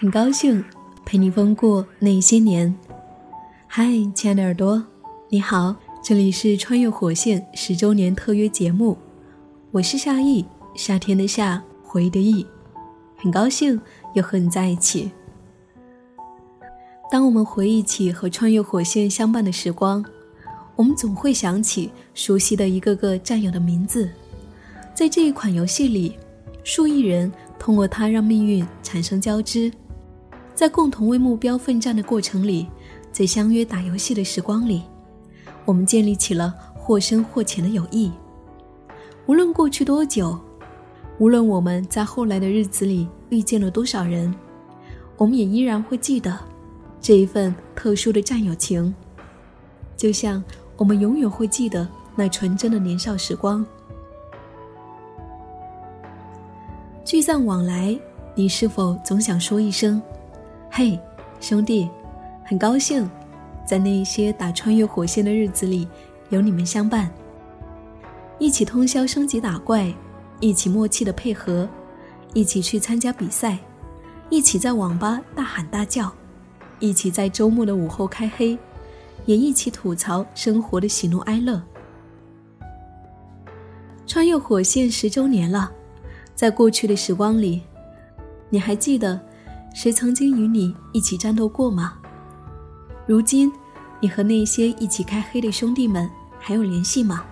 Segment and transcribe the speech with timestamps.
[0.00, 0.64] 很高兴
[1.04, 2.72] 陪你疯过那些年。
[3.66, 4.86] 嗨，亲爱的耳朵，
[5.28, 8.96] 你好，这里是《穿越火线》十周年特约节目，
[9.72, 12.46] 我是夏意，夏天的夏，回忆的忆，
[13.16, 13.80] 很高兴
[14.14, 15.10] 又和你在一起。
[17.10, 20.04] 当我们回忆起和穿越火线相伴的时光，
[20.78, 24.08] 我们总会想起熟悉的一个个战友的名字。
[24.94, 26.16] 在这一款游戏里，
[26.62, 29.72] 数亿人通过它让命运产生交织。
[30.54, 32.68] 在共同为目标奋战的过程里，
[33.10, 34.84] 在相约打游戏的时光里，
[35.64, 38.12] 我们建立起了或深或浅的友谊。
[39.26, 40.38] 无论过去多久，
[41.18, 44.32] 无论我们在后来的日子里遇见了多少人，
[45.16, 46.38] 我们也依然会记得
[47.00, 48.94] 这一份特殊的战友情。
[49.96, 50.40] 就像
[50.78, 53.66] 我们永远会记得那纯真的年少时光。
[57.04, 57.98] 聚散往来，
[58.34, 60.00] 你是否总想说一声？
[60.70, 60.98] 嘿，
[61.40, 61.90] 兄弟，
[62.44, 63.10] 很高兴，
[63.66, 65.88] 在那一些打穿越火线的日子里，
[66.28, 67.10] 有你们相伴，
[68.38, 69.92] 一起通宵升级打怪，
[70.38, 71.68] 一起默契的配合，
[72.34, 73.58] 一起去参加比赛，
[74.30, 76.12] 一起在网吧大喊大叫，
[76.78, 78.56] 一起在周末的午后开黑，
[79.28, 81.62] 也一起吐槽生活的喜怒哀乐。
[84.06, 85.70] 穿越火线十周年了，
[86.34, 87.60] 在过去的时光里，
[88.48, 89.20] 你还记得？
[89.74, 91.98] 谁曾经与你一起战斗过吗？
[93.06, 93.52] 如今，
[94.00, 96.08] 你和那些一起开黑的兄弟们
[96.40, 97.22] 还有联系吗？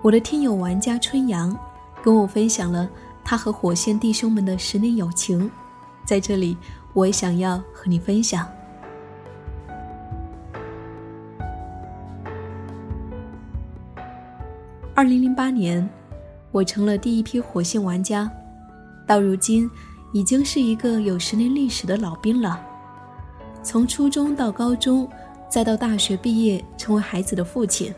[0.00, 1.54] 我的听友玩家春阳
[2.02, 2.88] 跟我分享了
[3.22, 5.50] 他和火线弟兄们的十年友情，
[6.06, 6.56] 在这里，
[6.94, 8.48] 我也想要和你分享。
[15.04, 15.86] 二零零八年，
[16.50, 18.30] 我成了第一批火线玩家，
[19.06, 19.70] 到如今。
[20.14, 22.58] 已经是一个有十年历史的老兵了。
[23.62, 25.06] 从初中到高中，
[25.46, 27.92] 再到大学毕业，成为孩子的父亲，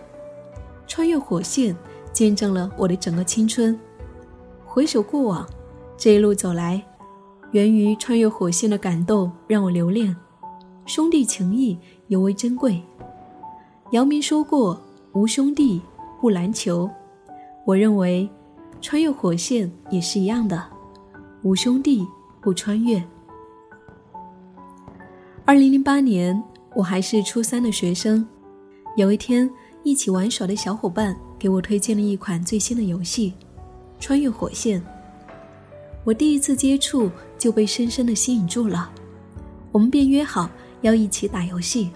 [0.88, 1.76] 穿越火线，
[2.12, 3.78] 见证了我的整个青春。
[4.64, 5.48] 回首过往，
[5.96, 6.82] 这一路走来，
[7.52, 10.16] 源于穿越火线的感动让我留恋，
[10.86, 11.78] 兄弟情谊
[12.08, 12.82] 尤为珍贵。
[13.92, 14.80] 姚明说过
[15.14, 15.80] ：“无兄弟
[16.20, 16.90] 不篮球。”
[17.66, 18.30] 我认为，
[18.80, 20.64] 穿越火线也是一样的。
[21.42, 22.06] 无兄弟
[22.40, 23.02] 不穿越。
[25.44, 26.40] 二零零八年，
[26.76, 28.24] 我还是初三的学生。
[28.96, 29.50] 有一天，
[29.82, 33.32] 一起玩耍的小伙伴给我推荐了一款最新的游戏
[33.98, 34.80] 《穿越火线》。
[36.04, 38.88] 我第一次接触就被深深的吸引住了，
[39.72, 40.48] 我们便约好
[40.82, 41.90] 要一起打游戏。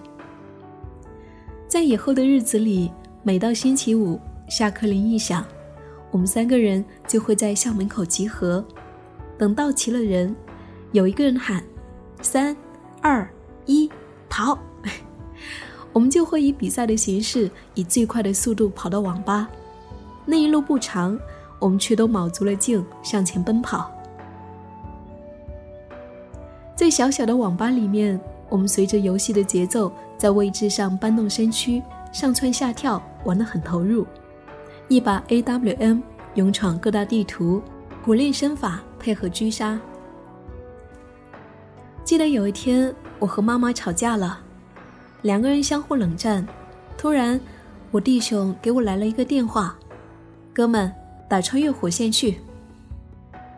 [1.65, 2.91] 在以后的日子里，
[3.23, 5.45] 每到星期五下课铃一响，
[6.11, 8.63] 我们三个人就会在校门口集合。
[9.37, 10.35] 等到齐了人，
[10.91, 11.63] 有一个人喊
[12.21, 12.55] “三、
[13.01, 13.27] 二、
[13.65, 13.89] 一，
[14.29, 14.59] 跑”，
[15.91, 19.49] 我们就会以比赛的形式，以最快的速度跑到网吧。
[20.25, 21.17] 那一路不长，
[21.57, 23.89] 我们却都卯足了劲向前奔跑。
[26.75, 34.05] 在小小的网吧里面，我们随着游戏的节奏，在位置上搬动身躯，上蹿下跳，玩得很投入。
[34.91, 36.01] 一把 AWM，
[36.33, 37.63] 勇闯各大地图。
[38.03, 39.79] 苦练身法，配合狙杀。
[42.03, 44.41] 记得有一天，我和妈妈吵架了，
[45.21, 46.45] 两个人相互冷战。
[46.97, 47.39] 突然，
[47.89, 49.77] 我弟兄给我来了一个电话
[50.53, 50.93] ：“哥们，
[51.29, 52.41] 打穿越火线去。”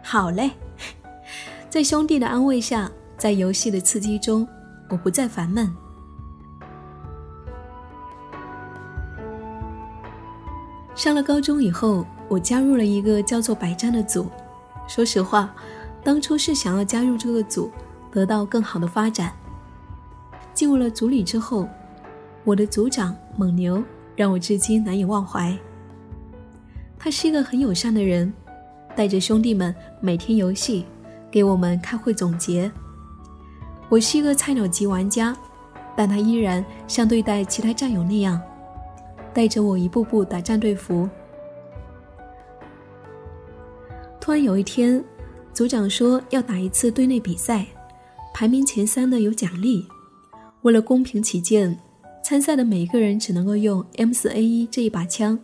[0.06, 0.52] 好嘞，
[1.68, 4.48] 在兄弟的安慰下，在游戏的刺激中，
[4.88, 5.68] 我不再烦闷。
[11.04, 12.06] 上了高中以后。
[12.30, 14.26] 我加入了一个叫做“百战”的组。
[14.88, 15.54] 说实话，
[16.02, 17.70] 当初是想要加入这个组，
[18.10, 19.34] 得到更好的发展。
[20.54, 21.68] 进入了组里之后，
[22.46, 23.84] 我的组长蒙牛
[24.16, 25.56] 让我至今难以忘怀。
[26.98, 28.34] 他是一个很友善的人，
[28.96, 30.86] 带着兄弟们每天游戏，
[31.30, 32.72] 给我们开会总结。
[33.90, 35.36] 我是一个菜鸟级玩家，
[35.96, 38.42] 但他依然像对待其他战友那样，
[39.34, 41.10] 带着我一步步打战队服。
[44.20, 45.04] 突然有一天，
[45.54, 47.66] 组长说要打一次队内比赛，
[48.34, 49.86] 排名前三的有奖励。
[50.62, 51.78] 为了公平起见，
[52.24, 55.38] 参赛的每个人只能够用 M4A1 这一把枪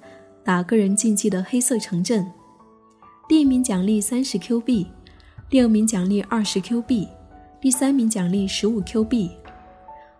[0.45, 2.25] 打个人竞技的黑色城镇。
[3.27, 4.87] 第一名奖励三十 Q 币，
[5.49, 7.07] 第二名奖励二十 Q 币，
[7.59, 9.29] 第三名奖励十五 Q 币。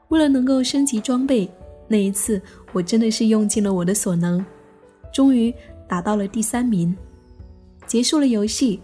[0.09, 1.49] 为了能够升级装备，
[1.89, 2.41] 那一次
[2.71, 4.45] 我真的是用尽了我的所能，
[5.11, 5.53] 终于
[5.87, 6.95] 打到了第三名，
[7.85, 8.79] 结束了游戏。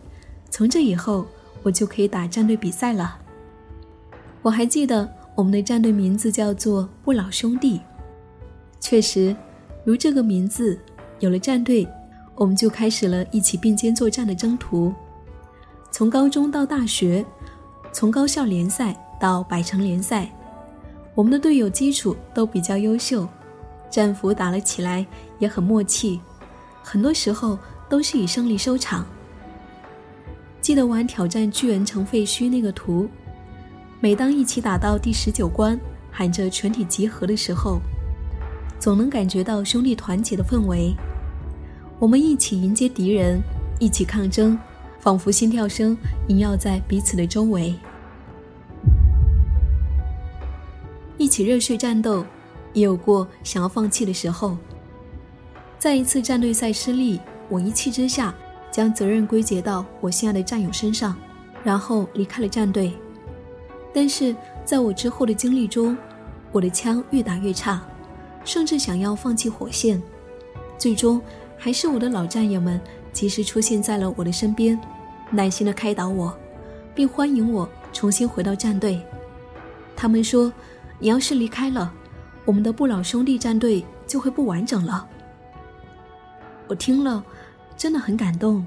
[0.49, 1.25] 从这以后，
[1.61, 3.19] 我就可以打战队比赛了。
[4.41, 7.79] 我还记得我们的战队名字叫做“不老兄弟”。
[8.79, 9.35] 确实，
[9.83, 10.79] 如这个名字，
[11.19, 11.87] 有了战队，
[12.35, 14.93] 我们就开始了一起并肩作战的征途。
[15.91, 17.25] 从高中到大学，
[17.91, 20.29] 从高校联赛到百城联赛，
[21.15, 23.25] 我们的队友基础都比较优秀，
[23.89, 25.05] 战斧打了起来
[25.39, 26.19] 也很默契，
[26.83, 27.57] 很多时候
[27.87, 29.05] 都是以胜利收场。
[30.59, 33.07] 记得玩挑战巨人城废墟那个图，
[34.01, 35.79] 每当一起打到第十九关，
[36.11, 37.79] 喊着全体集合的时候，
[38.77, 40.93] 总能感觉到兄弟团结的氛围。
[41.97, 43.39] 我们一起迎接敌人，
[43.79, 44.59] 一起抗争，
[44.99, 45.97] 仿佛心跳声
[46.27, 47.73] 萦绕在彼此的周围。
[51.35, 52.25] 起热血战斗，
[52.71, 54.57] 也有过想要放弃的时候。
[55.77, 58.33] 在一次战队赛失利，我一气之下。
[58.71, 61.15] 将责任归结到我心爱的战友身上，
[61.63, 62.93] 然后离开了战队。
[63.93, 64.33] 但是
[64.65, 65.97] 在我之后的经历中，
[66.53, 67.81] 我的枪越打越差，
[68.45, 70.01] 甚至想要放弃火线。
[70.77, 71.21] 最终，
[71.57, 72.79] 还是我的老战友们
[73.13, 74.79] 及时出现在了我的身边，
[75.31, 76.37] 耐心的开导我，
[76.93, 79.01] 并欢迎我重新回到战队。
[79.95, 80.51] 他们说
[80.99, 81.93] ：“你要是离开了，
[82.45, 85.07] 我们的不老兄弟战队就会不完整了。”
[86.67, 87.23] 我听了。
[87.77, 88.65] 真的很感动，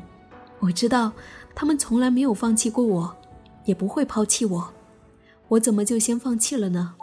[0.58, 1.10] 我知道
[1.54, 3.16] 他们从来没有放弃过我，
[3.64, 4.70] 也不会抛弃我，
[5.48, 6.94] 我怎么就先放弃了呢？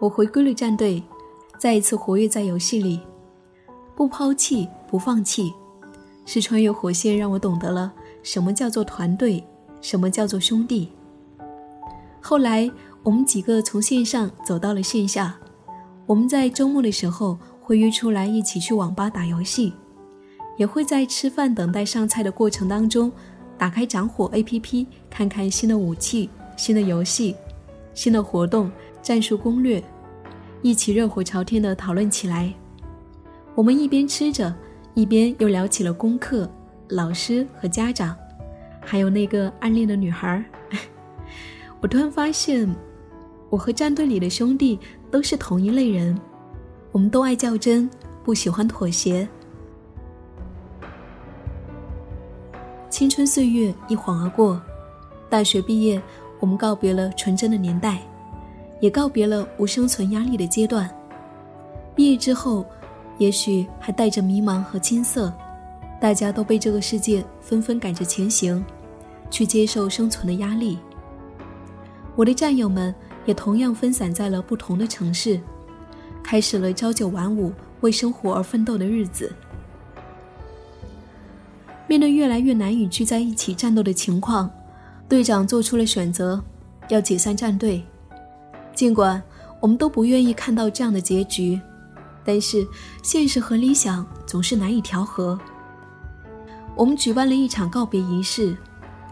[0.00, 1.02] 我回归了战队，
[1.58, 3.02] 再一次活跃在游戏里，
[3.94, 5.52] 不抛弃，不放弃，
[6.24, 9.46] 是穿越火线让我懂得了什么叫做团队，
[9.82, 10.90] 什么叫做兄弟。
[12.28, 12.68] 后来
[13.04, 15.38] 我们几个从线上走到了线下，
[16.06, 17.38] 我们在周末的时候。
[17.60, 19.72] 会约出来一起去网吧打游戏，
[20.56, 23.10] 也会在吃饭等待上菜的过程当中，
[23.58, 27.34] 打开掌火 APP 看看新的武器、新的游戏、
[27.92, 28.70] 新的活动、
[29.02, 29.82] 战术攻略，
[30.62, 32.54] 一起热火朝天的讨论起来。
[33.56, 34.54] 我们一边吃着，
[34.94, 36.48] 一边又聊起了功课、
[36.90, 38.16] 老师和家长，
[38.80, 40.44] 还有那个暗恋的女孩。
[41.80, 42.68] 我突然发现，
[43.50, 44.78] 我和战队里的兄弟
[45.10, 46.18] 都是同一类人。
[46.92, 47.88] 我们都爱较真，
[48.24, 49.28] 不喜欢妥协。
[52.88, 54.60] 青春岁月一晃而过，
[55.28, 56.00] 大学毕业，
[56.40, 58.00] 我们告别了纯真的年代，
[58.80, 60.90] 也告别了无生存压力的阶段。
[61.94, 62.64] 毕业之后，
[63.18, 65.30] 也许还带着迷茫和青涩，
[66.00, 68.64] 大家都被这个世界纷纷赶着前行，
[69.30, 70.78] 去接受生存的压力。
[72.16, 72.92] 我的战友们
[73.26, 75.40] 也同样分散在了不同的城市。
[76.22, 77.52] 开始了朝九晚五
[77.82, 79.32] 为生活而奋斗的日子。
[81.86, 84.50] 面对越来越难以聚在一起战斗的情况，
[85.08, 86.42] 队长做出了选择，
[86.88, 87.84] 要解散战队。
[88.74, 89.22] 尽管
[89.60, 91.60] 我们都不愿意看到这样的结局，
[92.24, 92.66] 但是
[93.04, 95.38] 现实和理想总是难以调和。
[96.74, 98.56] 我们举办了一场告别仪式，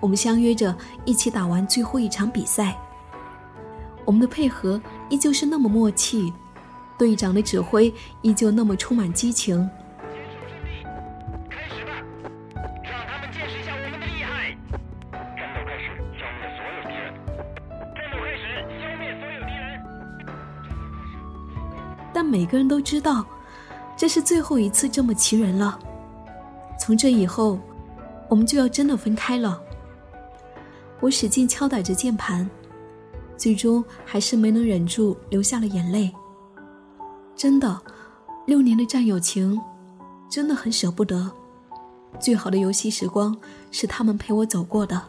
[0.00, 2.76] 我们相约着一起打完最后一场比赛。
[4.04, 6.32] 我们的配合依旧是那么默契。
[6.96, 9.68] 队长的指挥依旧那么充满激情。
[11.50, 11.90] 开始吧，
[12.84, 14.56] 让他们见识一下我们的厉害。
[15.10, 17.12] 战斗开始，消灭所有敌人。
[17.96, 18.42] 战斗开始，
[18.80, 19.62] 消灭所有敌人。
[22.12, 23.26] 但每个人都知道，
[23.96, 25.76] 这是最后一次这么齐人了。
[26.78, 27.58] 从这以后，
[28.28, 29.60] 我们就要真的分开了。
[31.00, 32.48] 我使劲敲打着键盘，
[33.36, 36.12] 最终还是没能忍住，流下了眼泪。
[37.36, 37.80] 真的，
[38.46, 39.60] 六年的战友情，
[40.30, 41.30] 真的很舍不得。
[42.20, 43.36] 最好的游戏时光
[43.72, 45.02] 是他们陪我走过的。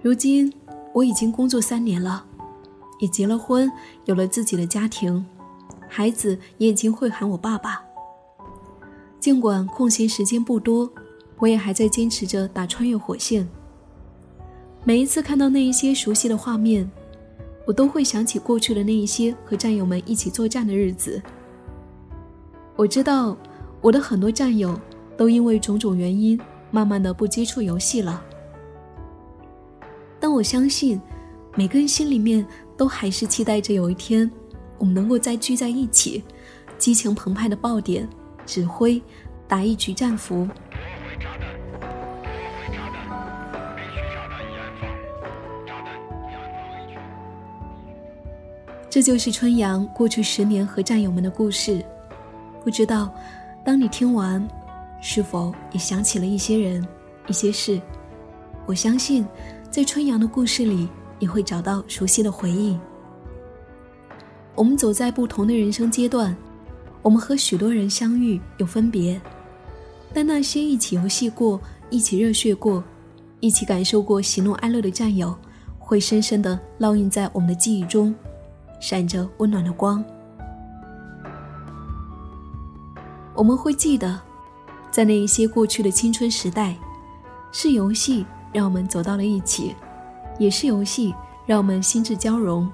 [0.00, 0.52] 如今
[0.92, 2.24] 我已经工作三年了，
[3.00, 3.70] 也结了婚，
[4.04, 5.24] 有了自己的家庭，
[5.88, 7.82] 孩子也已经会喊我爸爸。
[9.18, 10.88] 尽管空闲时间不多，
[11.38, 13.48] 我也还在坚持着打穿越火线。
[14.84, 16.90] 每一次看到那一些熟悉的画面。
[17.64, 21.22] 我都会想起过去的那一些和战友们一起作战的日子。
[22.74, 23.36] 我知道
[23.80, 24.76] 我的很多战友
[25.16, 26.36] 都因为种种原因，
[26.72, 28.20] 慢慢的不接触游戏了。
[30.18, 31.00] 但我相信，
[31.54, 32.44] 每个人心里面
[32.76, 34.28] 都还是期待着有一天，
[34.78, 36.24] 我们能够再聚在一起，
[36.78, 38.08] 激情澎湃的爆点，
[38.44, 39.00] 指挥，
[39.46, 40.48] 打一局战俘。
[48.92, 51.82] 这就是春阳过去十年和战友们的故事。
[52.62, 53.10] 不知道，
[53.64, 54.46] 当你听完，
[55.00, 56.86] 是否也想起了一些人、
[57.26, 57.80] 一些事？
[58.66, 59.26] 我相信，
[59.70, 60.86] 在春阳的故事里，
[61.18, 62.78] 也会找到熟悉的回忆。
[64.54, 66.36] 我们走在不同的人生阶段，
[67.00, 69.18] 我们和许多人相遇有分别，
[70.12, 71.58] 但那些一起游戏过、
[71.88, 72.84] 一起热血过、
[73.40, 75.34] 一起感受过喜怒哀乐的战友，
[75.78, 78.14] 会深深的烙印在我们的记忆中，
[78.82, 80.04] 闪着温暖的光。
[83.32, 84.20] 我们会记得，
[84.90, 86.76] 在那一些过去的青春时代，
[87.52, 89.76] 是游戏让我们走到了一起，
[90.36, 91.14] 也是游戏
[91.46, 92.68] 让我们心智交融。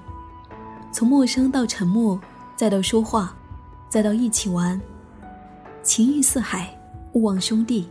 [0.90, 2.18] 从陌生到沉默，
[2.56, 3.36] 再到说话，
[3.90, 4.80] 再到一起玩，
[5.82, 6.74] 情谊似海，
[7.12, 7.86] 勿忘兄弟。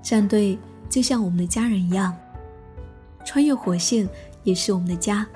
[0.00, 0.58] 战队
[0.88, 2.16] 就像我们的家人一样，
[3.26, 4.08] 穿越火线
[4.42, 5.26] 也是我们的家。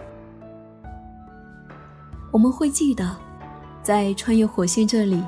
[2.35, 3.17] 我们会记得，
[3.81, 5.23] 在穿越火线这里，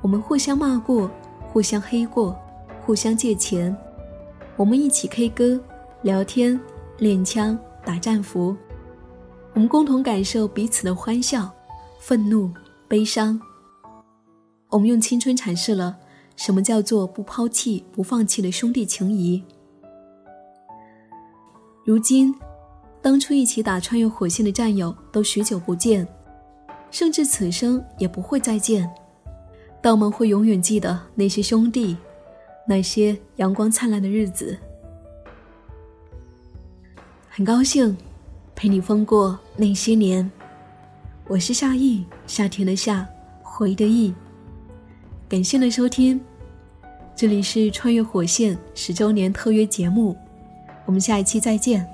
[0.00, 1.10] 我们互相骂过，
[1.52, 2.34] 互相黑过，
[2.86, 3.76] 互相借钱，
[4.56, 5.60] 我们一起 K 歌、
[6.00, 6.58] 聊天、
[6.96, 8.56] 练枪、打战服。
[9.52, 11.50] 我们共同感受彼此的欢笑、
[12.00, 12.50] 愤怒、
[12.88, 13.38] 悲伤。
[14.70, 15.98] 我们用青春阐释了
[16.34, 19.44] 什么叫做不抛弃、不放弃的兄弟情谊。
[21.84, 22.34] 如今，
[23.02, 26.08] 当初一起打穿越火线的战友都许久不见，
[26.90, 28.90] 甚至此生也不会再见。
[29.80, 31.96] 但我们会永远记得那些兄弟，
[32.66, 34.58] 那些阳光灿烂的日子。
[37.28, 37.96] 很高兴。
[38.60, 40.28] 陪你疯过那些年，
[41.28, 43.06] 我是夏意，夏天的夏，
[43.40, 44.12] 回的意。
[45.28, 46.20] 感谢的收听，
[47.14, 50.16] 这里是穿越火线十周年特约节目，
[50.86, 51.88] 我们下一期再见。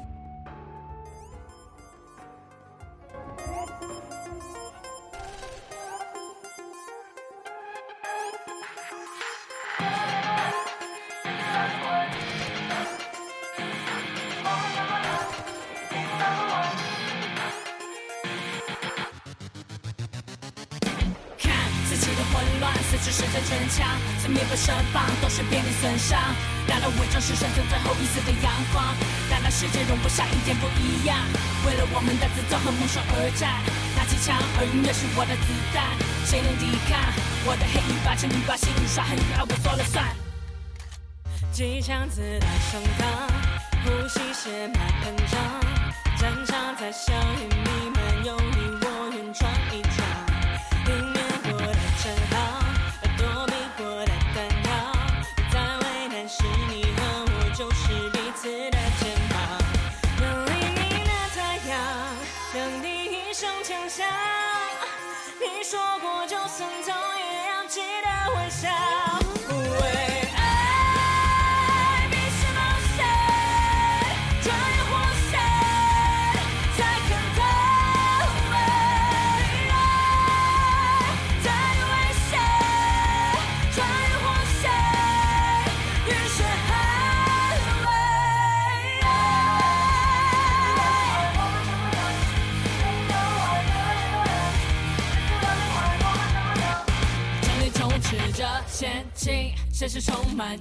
[22.99, 23.87] 是世界逞强，
[24.21, 26.19] 是灭不身旁，都是濒临损伤。
[26.67, 28.83] 让人伪装是生存最后一丝的阳光，
[29.29, 31.19] 但那世界容不下一点不一样。
[31.67, 33.61] 为了我们的自尊和梦想而战，
[33.97, 35.93] 拿起枪，而音乐是我的子弹。
[36.25, 36.99] 谁能抵抗
[37.45, 38.17] 我的黑与白？
[38.17, 40.05] 请你把心里耍狠，让我说了算。
[41.53, 43.05] 机枪子弹上膛，
[43.85, 45.39] 呼吸血脉喷张，
[46.17, 48.37] 战场在硝烟弥漫，有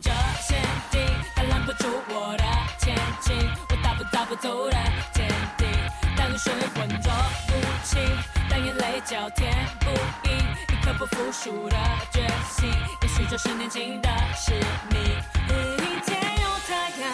[0.01, 0.09] 这
[0.41, 1.01] 陷阱，
[1.35, 2.43] 它拦不住我的
[2.79, 3.35] 前进。
[3.69, 4.77] 我大步大步走的
[5.13, 5.67] 坚定，
[6.15, 7.11] 当雨水浑浊
[7.47, 8.01] 不清，
[8.49, 9.89] 当眼泪交填不
[10.29, 11.77] 应，一颗不服输的
[12.11, 12.69] 决心，
[13.01, 14.51] 也许这是年轻的使
[14.89, 15.01] 命。
[15.77, 17.11] 一天有太阳，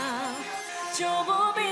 [0.96, 1.69] 就不必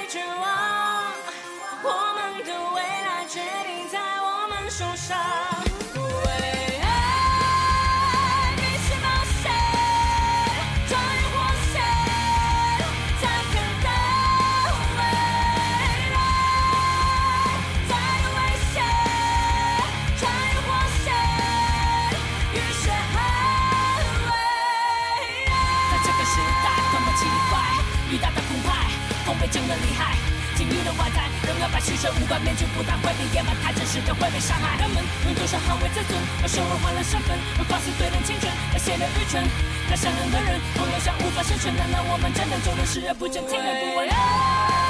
[32.08, 34.80] 仍要把牺牲无关面具不但会被掩埋，太真实的会被伤害。
[34.80, 39.44] 人们用多少捍卫自尊，而生活换了身份，而放肆对人青春，而显得愚蠢。
[39.90, 44.87] 那善良的人，同样像无法生存，难道我们真的就能视而不见，听而不闻？